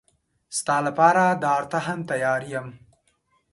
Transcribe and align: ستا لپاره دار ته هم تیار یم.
ستا 0.57 0.77
لپاره 0.87 1.23
دار 1.43 1.63
ته 1.71 1.77
هم 1.85 1.99
تیار 2.09 2.41
یم. 2.53 2.67